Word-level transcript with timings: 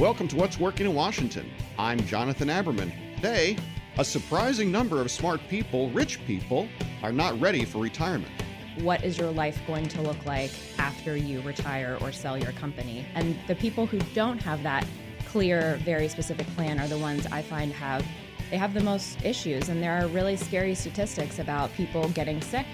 Welcome 0.00 0.28
to 0.28 0.36
What's 0.36 0.58
Working 0.58 0.86
in 0.86 0.94
Washington. 0.94 1.50
I'm 1.78 1.98
Jonathan 2.06 2.48
Aberman. 2.48 2.90
Today, 3.16 3.58
a 3.98 4.04
surprising 4.04 4.72
number 4.72 5.02
of 5.02 5.10
smart 5.10 5.42
people, 5.50 5.90
rich 5.90 6.24
people, 6.24 6.68
are 7.02 7.12
not 7.12 7.38
ready 7.38 7.66
for 7.66 7.82
retirement. 7.82 8.32
What 8.78 9.04
is 9.04 9.18
your 9.18 9.30
life 9.30 9.60
going 9.66 9.88
to 9.88 10.00
look 10.00 10.24
like 10.24 10.52
after 10.78 11.18
you 11.18 11.42
retire 11.42 11.98
or 12.00 12.12
sell 12.12 12.38
your 12.38 12.52
company? 12.52 13.04
And 13.14 13.38
the 13.46 13.54
people 13.54 13.84
who 13.84 13.98
don't 14.14 14.40
have 14.40 14.62
that 14.62 14.86
clear, 15.28 15.78
very 15.84 16.08
specific 16.08 16.46
plan 16.56 16.80
are 16.80 16.88
the 16.88 16.96
ones 16.96 17.26
I 17.26 17.42
find 17.42 17.70
have 17.74 18.02
they 18.50 18.56
have 18.56 18.72
the 18.72 18.80
most 18.80 19.22
issues 19.22 19.68
and 19.68 19.82
there 19.82 20.02
are 20.02 20.06
really 20.06 20.36
scary 20.36 20.74
statistics 20.74 21.38
about 21.40 21.74
people 21.74 22.08
getting 22.08 22.40
sick. 22.40 22.64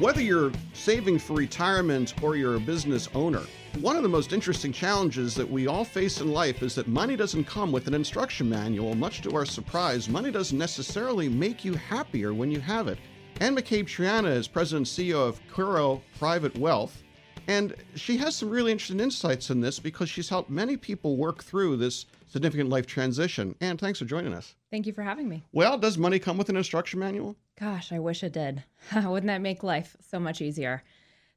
Whether 0.00 0.20
you're 0.20 0.50
saving 0.74 1.20
for 1.20 1.34
retirement 1.34 2.14
or 2.22 2.34
you're 2.36 2.56
a 2.56 2.60
business 2.60 3.08
owner, 3.14 3.42
one 3.80 3.96
of 3.96 4.02
the 4.02 4.08
most 4.08 4.32
interesting 4.32 4.72
challenges 4.72 5.34
that 5.36 5.48
we 5.48 5.68
all 5.68 5.84
face 5.84 6.20
in 6.20 6.32
life 6.32 6.62
is 6.62 6.74
that 6.74 6.88
money 6.88 7.14
doesn't 7.14 7.44
come 7.44 7.70
with 7.70 7.86
an 7.86 7.94
instruction 7.94 8.48
manual. 8.48 8.94
Much 8.94 9.22
to 9.22 9.34
our 9.36 9.46
surprise, 9.46 10.08
money 10.08 10.32
doesn't 10.32 10.58
necessarily 10.58 11.28
make 11.28 11.64
you 11.64 11.74
happier 11.74 12.34
when 12.34 12.50
you 12.50 12.60
have 12.60 12.88
it. 12.88 12.98
Anne 13.40 13.54
McCabe 13.54 13.84
Triana 13.84 14.34
is 14.34 14.48
president 14.48 14.88
and 14.88 15.06
CEO 15.08 15.28
of 15.28 15.40
Curo 15.48 16.00
Private 16.18 16.58
Wealth, 16.58 17.04
and 17.46 17.74
she 17.94 18.16
has 18.16 18.34
some 18.34 18.50
really 18.50 18.72
interesting 18.72 18.98
insights 18.98 19.50
in 19.50 19.60
this 19.60 19.78
because 19.78 20.10
she's 20.10 20.28
helped 20.28 20.50
many 20.50 20.76
people 20.76 21.16
work 21.16 21.44
through 21.44 21.76
this 21.76 22.06
significant 22.26 22.68
life 22.68 22.86
transition. 22.86 23.54
Anne, 23.60 23.76
thanks 23.76 24.00
for 24.00 24.06
joining 24.06 24.34
us. 24.34 24.56
Thank 24.72 24.86
you 24.86 24.92
for 24.92 25.02
having 25.02 25.28
me. 25.28 25.44
Well, 25.52 25.78
does 25.78 25.96
money 25.96 26.18
come 26.18 26.36
with 26.36 26.48
an 26.48 26.56
instruction 26.56 26.98
manual? 26.98 27.36
Gosh, 27.58 27.92
I 27.92 28.00
wish 28.00 28.24
it 28.24 28.32
did. 28.32 28.64
Wouldn't 28.94 29.28
that 29.28 29.40
make 29.40 29.62
life 29.62 29.96
so 30.00 30.18
much 30.18 30.40
easier? 30.42 30.82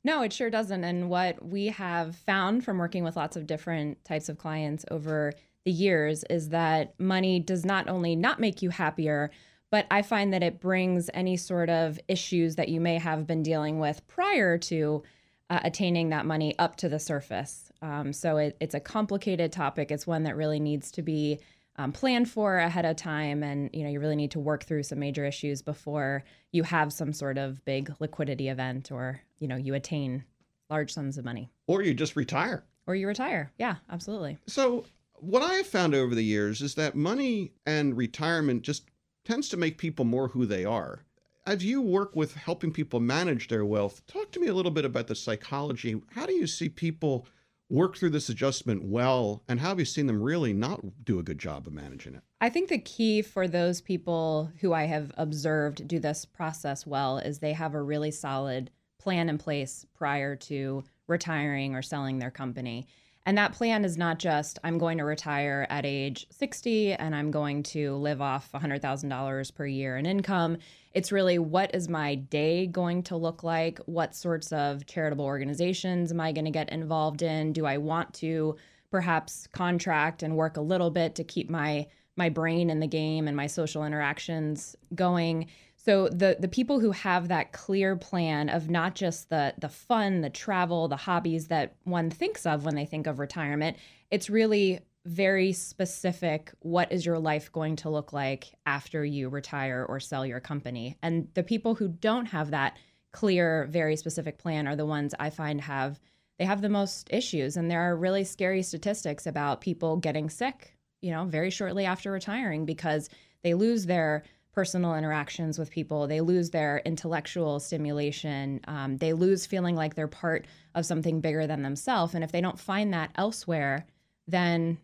No, 0.04 0.24
it 0.24 0.34
sure 0.34 0.50
doesn't. 0.50 0.84
And 0.84 1.10
what 1.10 1.46
we 1.46 1.68
have 1.68 2.16
found 2.16 2.66
from 2.66 2.78
working 2.78 3.04
with 3.04 3.16
lots 3.16 3.36
of 3.36 3.46
different 3.46 4.04
types 4.04 4.30
of 4.30 4.38
clients 4.38 4.84
over 4.90 5.34
the 5.64 5.72
years 5.72 6.24
is 6.30 6.50
that 6.50 7.00
money 7.00 7.40
does 7.40 7.66
not 7.66 7.88
only 7.88 8.16
not 8.16 8.40
make 8.40 8.62
you 8.62 8.72
happier, 8.72 9.30
but 9.70 9.86
I 9.92 10.02
find 10.02 10.34
that 10.34 10.44
it 10.44 10.60
brings 10.60 11.10
any 11.14 11.38
sort 11.38 11.70
of 11.70 12.00
issues 12.08 12.56
that 12.56 12.70
you 12.70 12.82
may 12.82 12.98
have 12.98 13.28
been 13.28 13.44
dealing 13.44 13.80
with 13.80 14.06
prior 14.08 14.58
to 14.58 15.04
uh, 15.50 15.60
attaining 15.64 16.10
that 16.10 16.26
money 16.26 16.58
up 16.58 16.78
to 16.78 16.90
the 16.90 17.00
surface. 17.00 17.72
Um, 17.82 18.12
so 18.12 18.38
it, 18.38 18.58
it's 18.60 18.74
a 18.76 18.80
complicated 18.80 19.52
topic. 19.52 19.92
It's 19.92 20.08
one 20.08 20.24
that 20.24 20.36
really 20.36 20.60
needs 20.60 20.92
to 20.92 21.02
be 21.02 21.40
um, 21.82 21.92
plan 21.92 22.26
for 22.26 22.58
ahead 22.58 22.86
of 22.86 22.96
time 22.96 23.44
and 23.44 23.70
you 23.74 23.84
know 23.84 23.90
you 23.90 24.00
really 24.00 24.16
need 24.16 24.32
to 24.32 24.40
work 24.40 24.64
through 24.64 24.84
some 24.84 25.00
major 25.00 25.26
issues 25.26 25.62
before 25.62 26.24
you 26.52 26.64
have 26.64 26.94
some 26.94 27.12
sort 27.12 27.38
of 27.38 27.64
big 27.66 27.94
liquidity 28.00 28.50
event 28.50 28.92
or 28.92 29.22
you 29.40 29.48
know 29.48 29.56
you 29.56 29.74
attain 29.74 30.24
large 30.70 30.94
sums 30.94 31.18
of 31.18 31.26
money. 31.26 31.52
Or 31.68 31.82
you 31.82 31.94
just 31.94 32.16
retire. 32.16 32.64
Or 32.88 32.96
you 32.96 33.08
retire. 33.08 33.52
Yeah 33.58 33.76
absolutely. 33.90 34.38
So 34.48 34.86
what 35.16 35.44
i 35.44 35.54
have 35.56 35.68
found 35.68 35.94
over 35.94 36.16
the 36.16 36.24
years 36.24 36.62
is 36.62 36.76
that 36.76 36.96
money 36.96 37.52
and 37.66 37.96
retirement 37.96 38.64
just 38.64 38.90
tends 39.24 39.50
to 39.50 39.58
make 39.58 39.78
people 39.78 40.06
more 40.06 40.30
who 40.30 40.46
they 40.46 40.66
are. 40.66 41.04
As 41.48 41.66
you 41.66 41.82
work 41.82 42.16
with 42.16 42.36
helping 42.36 42.72
people 42.72 43.00
manage 43.00 43.48
their 43.48 43.66
wealth 43.66 44.06
talk 44.06 44.32
to 44.32 44.40
me 44.40 44.48
a 44.48 44.54
little 44.54 44.72
bit 44.72 44.86
about 44.86 45.08
the 45.08 45.16
psychology. 45.16 46.00
How 46.12 46.28
do 46.28 46.34
you 46.34 46.46
see 46.46 46.70
people 46.70 47.28
work 47.72 47.96
through 47.96 48.10
this 48.10 48.28
adjustment 48.28 48.84
well 48.84 49.44
and 49.48 49.60
how 49.60 49.70
have 49.70 49.80
you 49.80 49.86
seen 49.86 50.06
them 50.06 50.22
really 50.22 50.52
not 50.52 50.82
do 51.06 51.20
a 51.20 51.24
good 51.24 51.40
job 51.40 51.66
of 51.66 51.74
managing 51.74 52.14
it? 52.14 52.22
I 52.42 52.50
think 52.50 52.68
the 52.68 52.78
key 52.78 53.22
for 53.22 53.48
those 53.48 53.80
people 53.80 54.52
who 54.60 54.74
i 54.74 54.84
have 54.84 55.12
observed 55.18 55.88
do 55.88 55.98
this 55.98 56.26
process 56.26 56.86
well 56.86 57.18
is 57.18 57.40
they 57.40 57.54
have 57.54 57.74
a 57.74 57.82
really 57.82 58.12
solid 58.12 58.70
plan 59.00 59.30
in 59.30 59.38
place 59.38 59.86
prior 59.96 60.36
to 60.36 60.84
retiring 61.08 61.74
or 61.74 61.82
selling 61.82 62.20
their 62.20 62.30
company 62.30 62.88
and 63.26 63.38
that 63.38 63.54
plan 63.54 63.86
is 63.86 63.98
not 63.98 64.18
just 64.18 64.58
I'm 64.64 64.78
going 64.78 64.98
to 64.98 65.04
retire 65.04 65.68
at 65.70 65.86
age 65.86 66.26
60 66.32 66.94
and 66.94 67.16
I'm 67.16 67.30
going 67.30 67.64
to 67.64 67.96
live 67.96 68.22
off 68.22 68.52
$100,000 68.54 69.56
per 69.56 69.66
year 69.66 69.98
in 69.98 70.06
income. 70.06 70.58
It's 70.94 71.12
really 71.12 71.38
what 71.38 71.76
is 71.76 71.88
my 71.88 72.16
day 72.16 72.66
going 72.66 73.04
to 73.04 73.16
look 73.16 73.44
like? 73.44 73.80
What 73.86 74.16
sorts 74.16 74.52
of 74.52 74.86
charitable 74.88 75.26
organizations 75.26 76.12
am 76.12 76.20
I 76.20 76.32
going 76.32 76.46
to 76.46 76.52
get 76.52 76.70
involved 76.70 77.22
in? 77.22 77.54
Do 77.54 77.66
I 77.66 77.78
want 77.78 78.14
to 78.16 78.56
perhaps 78.90 79.48
contract 79.48 80.24
and 80.24 80.36
work 80.36 80.58
a 80.58 80.62
little 80.62 80.90
bit 80.90 81.16
to 81.16 81.24
keep 81.24 81.50
my 81.50 81.88
my 82.18 82.28
brain 82.28 82.70
in 82.70 82.82
the 82.82 82.88
game 82.88 83.28
and 83.28 83.38
my 83.38 83.48
social 83.48 83.86
interactions 83.86 84.76
going? 84.96 85.48
So 85.84 86.10
the 86.10 86.38
the 86.40 86.48
people 86.48 86.80
who 86.80 86.92
have 86.92 87.30
that 87.30 87.54
clear 87.54 87.96
plan 87.96 88.50
of 88.50 88.70
not 88.70 88.94
just 88.94 89.30
the 89.30 89.56
the 89.58 89.70
fun, 89.70 90.22
the 90.22 90.30
travel, 90.30 90.88
the 90.88 90.96
hobbies 90.96 91.48
that 91.48 91.76
one 91.86 92.12
thinks 92.12 92.46
of 92.46 92.66
when 92.66 92.76
they 92.76 92.86
think 92.86 93.08
of 93.08 93.18
retirement, 93.18 93.78
it's 94.12 94.30
really 94.30 94.82
very 95.06 95.52
specific 95.54 96.52
what 96.60 96.92
is 96.92 97.04
your 97.04 97.18
life 97.18 97.52
going 97.52 97.76
to 97.78 97.90
look 97.90 98.14
like 98.14 98.54
after 98.68 99.04
you 99.04 99.28
retire 99.30 99.84
or 99.90 100.00
sell 100.00 100.24
your 100.24 100.40
company. 100.40 100.98
And 101.02 101.28
the 101.34 101.42
people 101.42 101.74
who 101.74 101.88
don't 101.88 102.28
have 102.28 102.52
that 102.52 102.78
clear, 103.12 103.66
very 103.72 103.96
specific 103.96 104.38
plan 104.38 104.68
are 104.68 104.76
the 104.76 104.86
ones 104.86 105.16
I 105.20 105.32
find 105.32 105.60
have 105.62 106.00
they 106.38 106.46
have 106.46 106.62
the 106.62 106.70
most 106.70 107.08
issues 107.12 107.58
and 107.58 107.72
there 107.72 107.82
are 107.82 107.98
really 107.98 108.24
scary 108.24 108.62
statistics 108.62 109.26
about 109.26 109.62
people 109.62 109.98
getting 109.98 110.30
sick, 110.30 110.78
you 111.02 111.10
know, 111.10 111.26
very 111.26 111.50
shortly 111.50 111.86
after 111.86 112.12
retiring 112.12 112.66
because 112.66 113.10
they 113.42 113.56
lose 113.56 113.88
their 113.88 114.24
personal 114.54 114.96
interactions 114.96 115.58
with 115.58 115.72
people. 115.72 116.08
They 116.08 116.22
lose 116.22 116.50
their 116.50 116.82
intellectual 116.86 117.60
stimulation. 117.60 118.60
Um, 118.68 118.98
they 118.98 119.14
lose 119.14 119.46
feeling 119.46 119.76
like 119.76 119.96
they're 119.96 120.08
part 120.08 120.46
of 120.76 120.86
something 120.86 121.22
bigger 121.22 121.48
than 121.48 121.62
themselves. 121.62 122.14
And 122.14 122.24
if 122.24 122.32
they 122.32 122.42
don't 122.42 122.60
find 122.60 122.94
that 122.94 123.12
elsewhere, 123.16 123.86
then 124.28 124.78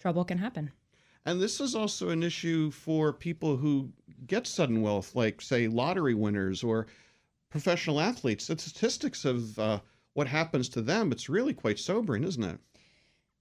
trouble 0.00 0.24
can 0.24 0.38
happen. 0.38 0.72
And 1.26 1.40
this 1.40 1.60
is 1.60 1.74
also 1.74 2.08
an 2.08 2.22
issue 2.22 2.70
for 2.70 3.12
people 3.12 3.56
who 3.56 3.90
get 4.26 4.46
sudden 4.46 4.80
wealth, 4.80 5.14
like, 5.14 5.42
say, 5.42 5.68
lottery 5.68 6.14
winners 6.14 6.64
or 6.64 6.86
professional 7.50 8.00
athletes. 8.00 8.46
The 8.46 8.56
statistics 8.58 9.26
of 9.26 9.58
uh, 9.58 9.80
what 10.14 10.26
happens 10.26 10.68
to 10.70 10.80
them, 10.80 11.12
it's 11.12 11.28
really 11.28 11.52
quite 11.52 11.78
sobering, 11.78 12.24
isn't 12.24 12.42
it? 12.42 12.58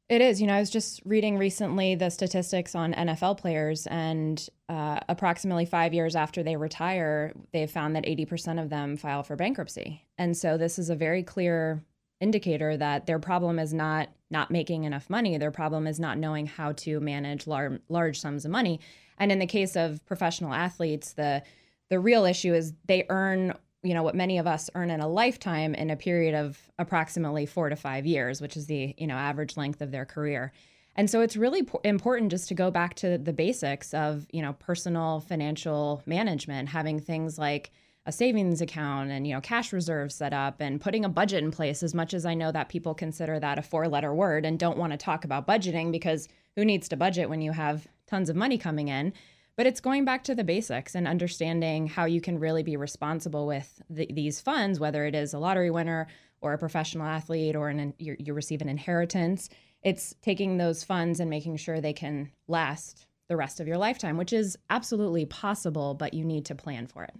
It 0.10 0.22
is. 0.22 0.42
You 0.42 0.48
know, 0.48 0.56
I 0.56 0.60
was 0.60 0.72
just 0.72 1.02
reading 1.06 1.38
recently 1.38 1.94
the 1.94 2.10
statistics 2.10 2.74
on 2.74 2.96
NFL 2.96 3.38
players, 3.38 3.86
and 3.86 4.44
uh, 4.68 5.00
approximately 5.08 5.66
five 5.66 5.94
years 5.94 6.16
after 6.16 6.42
they 6.42 6.56
retire, 6.56 7.32
they've 7.54 7.70
found 7.70 7.96
that 7.96 8.06
80% 8.06 8.60
of 8.60 8.72
them 8.72 8.98
file 8.98 9.22
for 9.22 9.36
bankruptcy. 9.36 10.04
And 10.18 10.36
so, 10.36 10.58
this 10.58 10.80
is 10.80 10.90
a 10.90 10.96
very 10.96 11.22
clear 11.22 11.84
indicator 12.20 12.76
that 12.76 13.06
their 13.06 13.20
problem 13.20 13.60
is 13.60 13.72
not 13.72 14.10
not 14.32 14.50
making 14.50 14.84
enough 14.84 15.10
money. 15.10 15.38
Their 15.38 15.52
problem 15.52 15.86
is 15.86 16.00
not 16.00 16.18
knowing 16.18 16.48
how 16.48 16.72
to 16.74 17.00
manage 17.00 17.48
lar- 17.48 17.80
large 17.88 18.20
sums 18.20 18.46
of 18.46 18.52
money. 18.52 18.80
And 19.18 19.32
in 19.32 19.40
the 19.40 19.48
case 19.48 19.76
of 19.76 20.04
professional 20.06 20.54
athletes, 20.54 21.14
the 21.14 21.44
the 21.90 22.00
real 22.00 22.26
issue 22.26 22.54
is 22.54 22.74
they 22.88 23.06
earn 23.10 23.54
you 23.84 23.94
know 23.94 24.04
what 24.04 24.16
many 24.16 24.38
of 24.38 24.48
us 24.48 24.70
earn 24.76 24.90
in 24.90 25.00
a 25.00 25.08
lifetime 25.08 25.74
in 25.74 25.90
a 25.90 25.96
period 25.96 26.36
of 26.36 26.60
approximately 26.78 27.46
four 27.46 27.70
to 27.70 27.76
five 27.76 28.06
years 28.06 28.42
which 28.42 28.58
is 28.58 28.66
the 28.68 28.94
you 28.98 29.08
know 29.08 29.16
average 29.16 29.58
length 29.58 29.82
of 29.82 29.92
their 29.92 30.06
career. 30.06 30.52
And 30.96 31.10
so 31.10 31.22
it's 31.22 31.38
really 31.38 31.64
po- 31.64 31.80
important 31.86 32.32
just 32.32 32.50
to 32.50 32.56
go 32.56 32.72
back 32.72 32.96
to 32.96 33.18
the 33.18 33.32
basics 33.32 33.94
of 33.94 34.28
you 34.32 34.42
know 34.42 34.54
personal 34.54 35.22
financial 35.22 36.04
management 36.06 36.70
having 36.70 37.00
things 37.00 37.38
like 37.38 37.72
a 38.06 38.12
savings 38.12 38.60
account 38.60 39.12
and 39.12 39.28
you 39.28 39.34
know 39.34 39.42
cash 39.42 39.72
reserves 39.72 40.16
set 40.16 40.34
up 40.34 40.60
and 40.60 40.82
putting 40.82 41.06
a 41.06 41.10
budget 41.10 41.44
in 41.44 41.52
place 41.52 41.84
as 41.84 41.94
much 41.94 42.14
as 42.14 42.26
i 42.26 42.34
know 42.34 42.52
that 42.52 42.68
people 42.70 42.94
consider 42.94 43.40
that 43.40 43.60
a 43.60 43.62
four 43.62 43.88
letter 43.88 44.14
word 44.14 44.46
and 44.46 44.58
don't 44.58 44.78
want 44.78 44.92
to 44.92 44.98
talk 44.98 45.26
about 45.26 45.46
budgeting 45.46 45.92
because 45.92 46.28
who 46.56 46.66
needs 46.66 46.90
to 46.90 46.98
budget 46.98 47.30
when 47.30 47.42
you 47.42 47.52
have 47.52 47.88
tons 48.08 48.30
of 48.30 48.36
money 48.36 48.58
coming 48.58 48.88
in 48.88 49.14
but 49.60 49.68
it's 49.68 49.82
going 49.82 50.06
back 50.06 50.24
to 50.24 50.34
the 50.34 50.44
basics 50.46 50.96
and 50.96 51.06
understanding 51.06 51.86
how 51.86 52.06
you 52.06 52.22
can 52.22 52.40
really 52.40 52.64
be 52.64 52.78
responsible 52.78 53.46
with 53.46 53.82
the, 53.90 54.08
these 54.14 54.40
funds, 54.40 54.80
whether 54.80 55.04
it 55.04 55.14
is 55.14 55.34
a 55.34 55.38
lottery 55.38 55.70
winner 55.70 56.08
or 56.40 56.54
a 56.54 56.58
professional 56.58 57.06
athlete 57.06 57.58
or 57.58 57.68
an, 57.68 57.94
you, 58.00 58.16
you 58.20 58.34
receive 58.34 58.62
an 58.62 58.70
inheritance. 58.70 59.50
It's 59.84 60.16
taking 60.22 60.56
those 60.56 60.86
funds 60.86 61.20
and 61.20 61.30
making 61.30 61.58
sure 61.58 61.82
they 61.82 61.92
can 61.92 62.32
last 62.48 63.06
the 63.28 63.36
rest 63.36 63.60
of 63.60 63.68
your 63.68 63.78
lifetime, 63.78 64.16
which 64.16 64.32
is 64.32 64.58
absolutely 64.70 65.26
possible, 65.26 65.94
but 65.94 66.14
you 66.14 66.24
need 66.24 66.46
to 66.46 66.56
plan 66.56 66.88
for 66.88 67.04
it. 67.04 67.16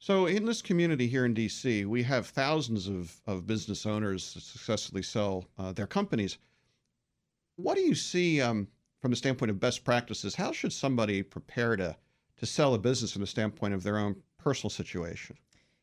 So, 0.00 0.26
in 0.26 0.46
this 0.46 0.62
community 0.62 1.06
here 1.06 1.24
in 1.24 1.32
DC, 1.32 1.86
we 1.86 2.02
have 2.02 2.26
thousands 2.26 2.88
of, 2.88 3.20
of 3.28 3.46
business 3.46 3.86
owners 3.86 4.34
that 4.34 4.42
successfully 4.42 5.02
sell 5.02 5.44
uh, 5.58 5.70
their 5.70 5.86
companies. 5.86 6.38
What 7.54 7.76
do 7.76 7.82
you 7.82 7.94
see 7.94 8.40
um, 8.40 8.66
from 9.04 9.10
the 9.10 9.16
standpoint 9.18 9.50
of 9.50 9.60
best 9.60 9.84
practices, 9.84 10.34
how 10.34 10.50
should 10.50 10.72
somebody 10.72 11.22
prepare 11.22 11.76
to 11.76 11.94
to 12.38 12.46
sell 12.46 12.72
a 12.72 12.78
business 12.78 13.12
from 13.12 13.20
the 13.20 13.26
standpoint 13.26 13.74
of 13.74 13.82
their 13.82 13.98
own 13.98 14.16
personal 14.38 14.70
situation? 14.70 15.36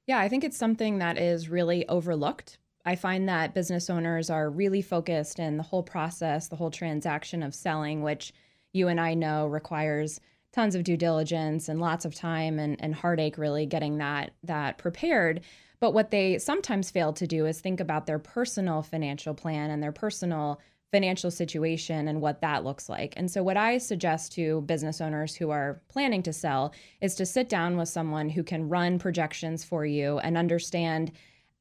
Yeah, 0.08 0.18
I 0.18 0.28
think 0.28 0.44
it's 0.44 0.58
something 0.58 0.98
that 0.98 1.20
is 1.20 1.48
really 1.48 1.88
overlooked. 1.88 2.58
I 2.84 2.96
find 2.96 3.30
that 3.30 3.54
business 3.54 3.92
owners 3.92 4.32
are 4.32 4.50
really 4.50 4.82
focused 4.82 5.38
in 5.38 5.58
the 5.58 5.64
whole 5.64 5.84
process, 5.84 6.48
the 6.48 6.56
whole 6.56 6.72
transaction 6.72 7.44
of 7.44 7.54
selling, 7.54 8.02
which 8.02 8.34
you 8.74 8.88
and 8.88 9.00
I 9.00 9.14
know 9.14 9.46
requires 9.46 10.20
tons 10.52 10.74
of 10.74 10.84
due 10.84 10.98
diligence 10.98 11.70
and 11.70 11.80
lots 11.80 12.06
of 12.06 12.16
time 12.16 12.58
and, 12.58 12.76
and 12.82 12.96
heartache 12.96 13.38
really 13.38 13.68
getting 13.68 14.00
that 14.00 14.32
that 14.42 14.80
prepared 14.80 15.42
But 15.80 15.94
what 15.94 16.10
they 16.10 16.40
sometimes 16.40 16.90
fail 16.90 17.14
to 17.14 17.28
do 17.28 17.46
is 17.46 17.62
think 17.62 17.80
about 17.80 18.08
their 18.08 18.20
personal 18.20 18.82
financial 18.82 19.36
plan 19.36 19.70
and 19.70 19.84
their 19.84 19.92
personal 19.92 20.60
financial 20.92 21.32
situation 21.32 22.08
and 22.08 22.22
what 22.22 22.42
that 22.42 22.64
looks 22.64 22.90
like. 22.90 23.14
And 23.16 23.32
so, 23.32 23.44
what 23.44 23.58
I 23.58 23.78
suggest 23.78 24.34
to 24.34 24.62
business 24.62 25.02
owners 25.02 25.36
who 25.36 25.50
are 25.50 25.82
planning 25.88 26.22
to 26.24 26.34
sell 26.34 26.74
is 27.00 27.16
to 27.16 27.26
sit 27.26 27.50
down 27.50 27.78
with 27.78 27.90
someone 27.90 28.30
who 28.30 28.44
can 28.44 28.70
run 28.70 29.00
projections 29.00 29.64
for 29.64 29.86
you 29.86 30.20
and 30.20 30.38
understand 30.38 31.12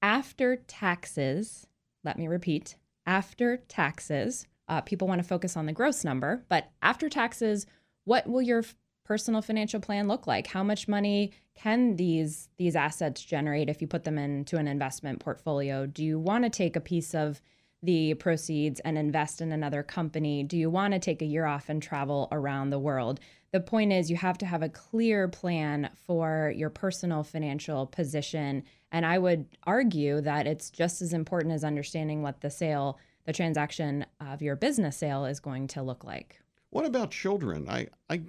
after 0.03 0.56
taxes, 0.56 1.67
let 2.05 2.19
me 2.19 2.27
repeat, 2.27 2.77
after 3.06 3.59
taxes, 3.69 4.47
uh, 4.69 4.81
people 4.81 5.09
want 5.09 5.21
to 5.21 5.27
focus 5.27 5.56
on 5.56 5.67
the 5.67 5.73
gross 5.73 6.05
number, 6.05 6.44
but 6.49 6.71
after 6.83 7.09
taxes, 7.09 7.67
what 8.05 8.26
will 8.26 8.43
your 8.43 8.65
personal 9.05 9.43
financial 9.43 9.81
plan 9.81 10.06
look 10.06 10.26
like? 10.26 10.47
How 10.47 10.62
much 10.62 10.87
money 10.87 11.33
can 11.55 11.97
these 11.97 12.49
these 12.56 12.76
assets 12.76 13.23
generate 13.23 13.69
if 13.69 13.81
you 13.81 13.88
put 13.88 14.05
them 14.05 14.19
into 14.19 14.56
an 14.56 14.69
investment 14.69 15.21
portfolio? 15.21 15.87
Do 15.87 16.05
you 16.05 16.19
want 16.19 16.44
to 16.44 16.50
take 16.50 16.76
a 16.76 16.81
piece 16.81 17.15
of 17.15 17.41
the 17.82 18.15
proceeds 18.15 18.81
and 18.81 18.99
invest 18.99 19.41
in 19.41 19.53
another 19.53 19.82
company? 19.82 20.43
Do 20.43 20.56
you 20.56 20.71
want 20.71 20.93
to 20.93 20.99
take 20.99 21.23
a 21.23 21.27
year 21.27 21.47
off 21.47 21.69
and 21.69 21.82
travel 21.82 22.29
around 22.31 22.71
the 22.71 22.79
world? 22.79 23.21
The 23.53 23.61
point 23.61 23.93
is, 23.93 24.11
you 24.11 24.17
have 24.17 24.38
to 24.38 24.47
have 24.47 24.62
a 24.62 24.69
clear 24.69 25.27
plan 25.29 25.91
for 26.06 26.53
your 26.56 26.71
personal 26.71 27.25
financial 27.25 27.87
position. 27.87 28.62
And 28.93 29.05
I 29.05 29.19
would 29.19 29.47
argue 29.65 30.21
that 30.21 30.47
it's 30.47 30.71
just 30.71 31.03
as 31.03 31.12
important 31.12 31.55
as 31.55 31.65
understanding 31.65 32.23
what 32.23 32.41
the 32.41 32.50
sale, 32.50 32.99
the 33.25 33.32
transaction 33.32 34.06
of 34.21 34.43
your 34.43 34.56
business 34.56 34.97
sale 34.97 35.25
is 35.25 35.41
going 35.41 35.67
to 35.69 35.83
look 35.83 36.05
like. 36.05 36.41
What 36.71 36.87
about 36.87 37.11
children? 37.11 37.69
I, 37.69 37.88
I 38.09 38.23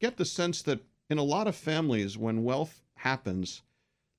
get 0.00 0.16
the 0.16 0.24
sense 0.24 0.62
that 0.62 0.80
in 1.08 1.18
a 1.18 1.22
lot 1.22 1.48
of 1.48 1.56
families, 1.56 2.18
when 2.18 2.44
wealth 2.44 2.82
happens, 2.94 3.62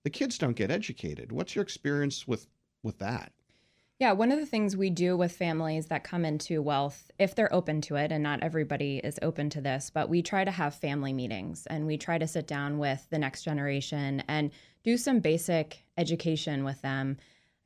the 0.03 0.09
kids 0.09 0.37
don't 0.37 0.55
get 0.55 0.71
educated. 0.71 1.31
What's 1.31 1.55
your 1.55 1.63
experience 1.63 2.27
with 2.27 2.47
with 2.83 2.97
that? 2.97 3.31
Yeah, 4.01 4.13
one 4.13 4.31
of 4.31 4.39
the 4.39 4.47
things 4.47 4.75
we 4.75 4.89
do 4.89 5.15
with 5.15 5.31
families 5.31 5.85
that 5.89 6.03
come 6.03 6.25
into 6.25 6.59
wealth, 6.63 7.11
if 7.19 7.35
they're 7.35 7.53
open 7.53 7.81
to 7.81 7.97
it, 7.97 8.11
and 8.11 8.23
not 8.23 8.41
everybody 8.41 8.97
is 8.97 9.19
open 9.21 9.51
to 9.51 9.61
this, 9.61 9.91
but 9.93 10.09
we 10.09 10.23
try 10.23 10.43
to 10.43 10.49
have 10.49 10.73
family 10.73 11.13
meetings 11.13 11.67
and 11.67 11.85
we 11.85 11.99
try 11.99 12.17
to 12.17 12.25
sit 12.25 12.47
down 12.47 12.79
with 12.79 13.05
the 13.11 13.19
next 13.19 13.43
generation 13.43 14.23
and 14.27 14.49
do 14.83 14.97
some 14.97 15.19
basic 15.19 15.85
education 15.99 16.63
with 16.63 16.81
them. 16.81 17.17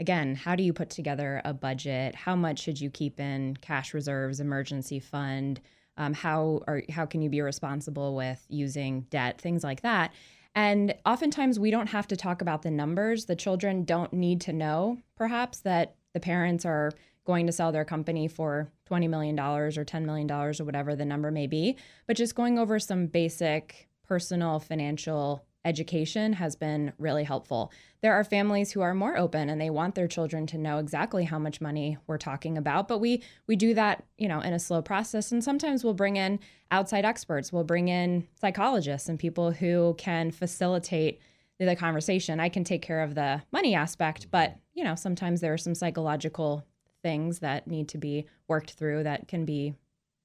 Again, 0.02 0.36
how 0.36 0.58
do 0.58 0.64
you 0.64 0.74
put 0.74 0.90
together 0.90 1.42
a 1.46 1.54
budget? 1.54 2.16
How 2.16 2.36
much 2.36 2.60
should 2.60 2.82
you 2.82 2.90
keep 2.90 3.18
in 3.18 3.56
cash 3.62 3.94
reserves, 3.94 4.42
emergency 4.42 5.00
fund? 5.00 5.62
um, 5.98 6.14
how 6.14 6.62
are 6.68 6.84
how 6.90 7.06
can 7.06 7.22
you 7.22 7.30
be 7.30 7.42
responsible 7.42 8.16
with 8.16 8.46
using 8.50 9.02
debt, 9.10 9.40
things 9.40 9.64
like 9.64 9.82
that. 9.82 10.12
And 10.54 10.96
oftentimes 11.06 11.60
we 11.60 11.72
don't 11.72 11.88
have 11.88 12.08
to 12.08 12.16
talk 12.16 12.42
about 12.42 12.62
the 12.62 12.72
numbers. 12.72 13.26
The 13.26 13.36
children 13.36 13.84
don't 13.84 14.14
need 14.14 14.42
to 14.42 14.54
know, 14.54 14.98
perhaps, 15.16 15.60
that 15.62 15.96
the 16.16 16.20
parents 16.22 16.66
are 16.66 16.94
going 17.26 17.46
to 17.46 17.52
sell 17.52 17.72
their 17.72 17.86
company 17.86 18.28
for 18.28 18.72
$20 18.90 19.10
million 19.10 19.38
or 19.38 19.70
$10 19.70 20.06
million 20.06 20.32
or 20.32 20.54
whatever 20.64 20.96
the 20.96 21.04
number 21.04 21.30
may 21.30 21.46
be. 21.46 21.76
But 22.08 22.16
just 22.16 22.36
going 22.36 22.58
over 22.58 22.80
some 22.80 23.08
basic 23.08 23.90
personal 24.08 24.60
financial 24.60 25.44
education 25.66 26.34
has 26.34 26.56
been 26.56 26.94
really 26.98 27.24
helpful. 27.24 27.72
There 28.02 28.14
are 28.14 28.24
families 28.24 28.72
who 28.72 28.82
are 28.82 28.94
more 28.94 29.18
open 29.18 29.50
and 29.50 29.60
they 29.60 29.72
want 29.72 29.96
their 29.96 30.08
children 30.08 30.46
to 30.48 30.58
know 30.58 30.78
exactly 30.78 31.26
how 31.26 31.40
much 31.40 31.60
money 31.60 31.98
we're 32.08 32.20
talking 32.20 32.58
about, 32.58 32.88
but 32.88 33.00
we 33.00 33.24
we 33.48 33.56
do 33.56 33.74
that, 33.74 34.06
you 34.18 34.30
know, 34.30 34.40
in 34.40 34.54
a 34.54 34.60
slow 34.60 34.82
process 34.82 35.32
and 35.32 35.44
sometimes 35.44 35.84
we'll 35.84 35.96
bring 35.96 36.16
in 36.16 36.40
outside 36.72 37.04
experts, 37.04 37.52
we'll 37.52 37.64
bring 37.64 37.88
in 37.88 38.28
psychologists 38.40 39.10
and 39.10 39.20
people 39.20 39.52
who 39.52 39.96
can 39.98 40.30
facilitate 40.32 41.20
the 41.60 41.76
conversation. 41.76 42.40
I 42.40 42.50
can 42.50 42.64
take 42.64 42.82
care 42.82 43.02
of 43.02 43.16
the 43.16 43.42
money 43.52 43.76
aspect, 43.76 44.28
but, 44.32 44.56
you 44.74 44.84
know, 44.84 44.96
sometimes 44.96 45.42
there 45.42 45.54
are 45.54 45.58
some 45.58 45.76
psychological 45.76 46.66
things 47.02 47.40
that 47.40 47.68
need 47.68 47.88
to 47.90 47.98
be 47.98 48.26
worked 48.48 48.72
through 48.72 49.04
that 49.04 49.28
can 49.28 49.46
be 49.46 49.76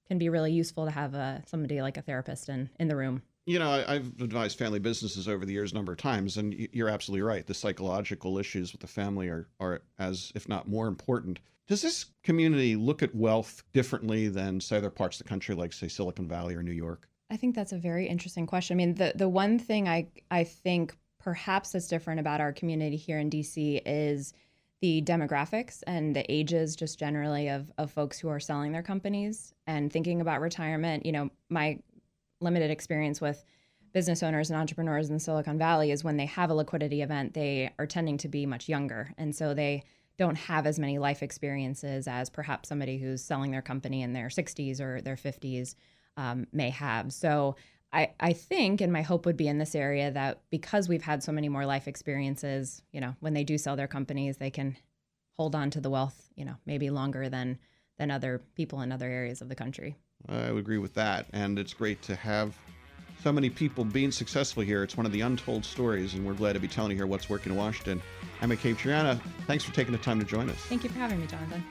can 0.09 0.19
be 0.19 0.29
really 0.29 0.53
useful 0.53 0.87
to 0.87 0.91
have 0.91 1.15
a 1.15 1.43
somebody 1.47 1.81
like 1.83 1.97
a 1.97 2.03
therapist 2.03 2.49
in 2.49 2.69
in 2.81 2.89
the 2.89 2.97
room 2.97 3.23
you 3.47 3.59
know, 3.59 3.71
I, 3.71 3.95
have 3.95 4.21
advised 4.21 4.59
family 4.59 4.79
businesses 4.79 5.27
over 5.27 5.45
the 5.45 5.53
years 5.53 5.73
a 5.73 5.75
number 5.75 5.93
of 5.93 5.99
times, 5.99 6.37
and 6.37 6.69
you're 6.73 6.89
absolutely 6.89 7.23
right. 7.23 7.45
The 7.45 7.55
psychological 7.55 8.39
issues 8.39 8.71
with 8.71 8.81
the 8.81 8.87
family 8.87 9.29
are, 9.29 9.49
are 9.59 9.83
as, 9.99 10.31
if 10.37 10.49
not 10.49 10.69
more 10.69 10.87
important. 10.87 11.41
Does 11.67 11.83
this 11.83 12.07
community 12.23 12.77
look 12.77 13.03
at 13.03 13.15
wealth 13.15 13.65
differently 13.73 14.29
than, 14.29 14.61
say, 14.61 14.77
other 14.77 14.91
parts 14.91 15.19
of 15.21 15.27
the 15.27 15.29
country, 15.29 15.55
like, 15.55 15.73
say, 15.73 15.89
Silicon 15.89 16.29
Valley 16.29 16.55
or 16.55 16.63
New 16.63 16.71
York? 16.71 17.09
I 17.31 17.37
think 17.37 17.55
that's 17.55 17.73
a 17.73 17.79
very 17.79 18.07
interesting 18.07 18.47
question. 18.47 18.75
I 18.75 18.79
mean, 18.79 18.95
the, 18.95 19.13
the 19.15 19.29
one 19.29 19.59
thing 19.59 19.89
I, 19.89 20.09
I 20.31 20.45
think 20.45 20.97
perhaps 21.21 21.73
that's 21.73 21.87
different 21.87 22.21
about 22.21 22.41
our 22.41 22.53
community 22.53 22.97
here 22.97 23.19
in 23.19 23.31
DC 23.31 23.81
is 23.87 24.33
the 24.81 25.03
demographics 25.03 25.83
and 25.87 26.17
the 26.17 26.31
ages 26.33 26.75
just 26.75 26.99
generally 26.99 27.49
of, 27.49 27.71
of 27.79 27.91
folks 27.91 28.19
who 28.19 28.29
are 28.29 28.41
selling 28.41 28.73
their 28.73 28.83
companies 28.83 29.55
and 29.67 29.93
thinking 29.93 30.21
about 30.21 30.41
retirement. 30.41 31.05
You 31.05 31.13
know, 31.13 31.31
my 31.51 31.79
limited 32.41 32.71
experience 32.71 33.21
with 33.21 33.45
business 33.93 34.23
owners 34.23 34.51
and 34.51 34.59
entrepreneurs 34.59 35.11
in 35.11 35.19
Silicon 35.19 35.59
Valley 35.59 35.91
is 35.91 36.03
when 36.03 36.17
they 36.17 36.27
have 36.27 36.49
a 36.49 36.55
liquidity 36.55 37.03
event, 37.03 37.35
they 37.35 37.71
are 37.79 37.87
tending 37.87 38.17
to 38.19 38.29
be 38.29 38.47
much 38.47 38.69
younger. 38.69 39.13
And 39.19 39.35
so 39.37 39.53
they 39.53 39.85
don't 40.17 40.37
have 40.37 40.67
as 40.67 40.79
many 40.79 40.99
life 40.99 41.23
experiences 41.23 42.07
as 42.07 42.31
perhaps 42.31 42.69
somebody 42.69 42.99
who's 42.99 43.23
selling 43.23 43.51
their 43.51 43.63
company 43.63 44.03
in 44.03 44.13
their 44.13 44.29
60s 44.29 44.81
or 44.81 45.01
their 45.01 45.17
50s 45.17 45.75
um, 46.17 46.47
may 46.53 46.71
have. 46.71 47.13
So 47.13 47.57
I, 47.93 48.11
I 48.21 48.33
think, 48.33 48.81
and 48.81 48.93
my 48.93 49.03
hope 49.03 49.27
would 49.27 49.37
be 49.37 49.49
in 49.49 49.59
this 49.59 49.75
area 49.75 50.11
that 50.13 50.41
because 50.51 50.89
we've 50.89 51.03
had 51.03 51.23
so 51.23 51.33
many 51.33 51.49
more 51.49 51.67
life 51.67 51.89
experiences, 51.89 52.83
you 52.93 53.01
know, 53.01 53.17
when 53.21 53.35
they 53.35 53.45
do 53.45 53.59
sell 53.59 53.75
their 53.77 53.89
companies, 53.89 54.37
they 54.37 54.51
can 54.51 54.77
hold 55.37 55.55
on 55.55 55.71
to 55.71 55.81
the 55.81 55.91
wealth, 55.91 56.29
you 56.37 56.45
know, 56.45 56.55
maybe 56.67 56.91
longer 56.91 57.29
than 57.29 57.59
than 57.99 58.11
other 58.11 58.41
people 58.55 58.81
in 58.81 58.93
other 58.93 59.09
areas 59.09 59.43
of 59.43 59.49
the 59.49 59.55
country. 59.55 59.97
I 60.29 60.53
would 60.53 60.61
agree 60.61 60.79
with 60.79 60.95
that. 60.95 61.27
And 61.33 61.59
it's 61.59 61.75
great 61.75 62.01
to 62.03 62.17
have 62.17 62.57
so 63.23 63.31
many 63.31 63.51
people 63.51 63.85
being 63.85 64.11
successful 64.11 64.63
here. 64.63 64.83
It's 64.83 64.97
one 64.97 65.05
of 65.05 65.13
the 65.13 65.21
untold 65.21 65.65
stories, 65.65 66.15
and 66.15 66.27
we're 66.27 66.33
glad 66.33 66.55
to 66.55 66.61
be 66.61 66.69
telling 66.69 66.93
you 66.93 66.97
here 66.97 67.07
what's 67.07 67.29
working 67.29 67.53
in 67.53 67.59
Washington. 67.59 68.01
I'm 68.41 68.51
McCabe 68.51 68.77
Triana. 68.77 69.21
Thanks 69.47 69.65
for 69.65 69.75
taking 69.75 69.93
the 69.93 69.99
time 69.99 70.19
to 70.19 70.25
join 70.25 70.49
us. 70.49 70.57
Thank 70.57 70.85
you 70.85 70.91
for 70.91 70.99
having 70.99 71.21
me, 71.21 71.27
Jonathan. 71.27 71.63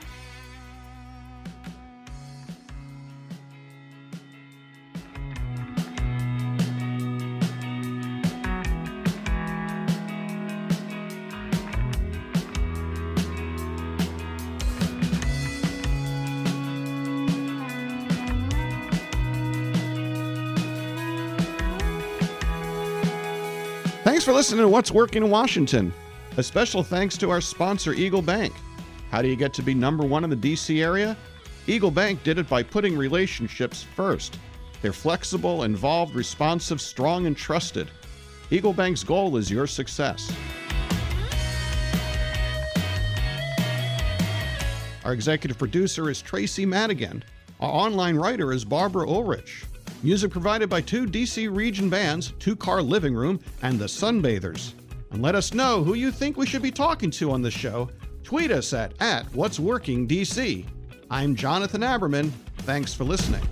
Thanks 24.10 24.24
for 24.24 24.32
listening 24.32 24.62
to 24.62 24.68
What's 24.68 24.90
Working 24.90 25.22
in 25.22 25.30
Washington. 25.30 25.94
A 26.36 26.42
special 26.42 26.82
thanks 26.82 27.16
to 27.18 27.30
our 27.30 27.40
sponsor, 27.40 27.92
Eagle 27.92 28.22
Bank. 28.22 28.52
How 29.12 29.22
do 29.22 29.28
you 29.28 29.36
get 29.36 29.54
to 29.54 29.62
be 29.62 29.72
number 29.72 30.04
one 30.04 30.24
in 30.24 30.30
the 30.30 30.36
DC 30.36 30.82
area? 30.82 31.16
Eagle 31.68 31.92
Bank 31.92 32.24
did 32.24 32.36
it 32.36 32.48
by 32.48 32.64
putting 32.64 32.98
relationships 32.98 33.86
first. 33.94 34.36
They're 34.82 34.92
flexible, 34.92 35.62
involved, 35.62 36.16
responsive, 36.16 36.80
strong, 36.80 37.26
and 37.26 37.36
trusted. 37.36 37.88
Eagle 38.50 38.72
Bank's 38.72 39.04
goal 39.04 39.36
is 39.36 39.48
your 39.48 39.68
success. 39.68 40.32
Our 45.04 45.12
executive 45.12 45.56
producer 45.56 46.10
is 46.10 46.20
Tracy 46.20 46.66
Madigan. 46.66 47.22
Our 47.60 47.70
online 47.70 48.16
writer 48.16 48.52
is 48.52 48.64
Barbara 48.64 49.08
Ulrich. 49.08 49.66
Music 50.02 50.30
provided 50.30 50.70
by 50.70 50.80
two 50.80 51.06
DC 51.06 51.54
region 51.54 51.90
bands, 51.90 52.32
Two 52.38 52.56
Car 52.56 52.80
Living 52.80 53.14
Room 53.14 53.38
and 53.62 53.78
The 53.78 53.84
Sunbathers. 53.84 54.72
And 55.10 55.20
let 55.20 55.34
us 55.34 55.52
know 55.52 55.84
who 55.84 55.94
you 55.94 56.10
think 56.10 56.36
we 56.36 56.46
should 56.46 56.62
be 56.62 56.70
talking 56.70 57.10
to 57.12 57.30
on 57.30 57.42
the 57.42 57.50
show. 57.50 57.90
Tweet 58.22 58.50
us 58.50 58.72
at, 58.72 58.92
at 59.00 59.26
What's 59.34 59.60
Working 59.60 60.08
DC. 60.08 60.64
I'm 61.10 61.34
Jonathan 61.34 61.82
Aberman. 61.82 62.30
Thanks 62.58 62.94
for 62.94 63.04
listening. 63.04 63.42